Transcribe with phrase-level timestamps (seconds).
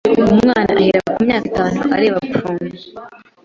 [0.33, 2.61] umwana ahera kumyaka itanu areba porn,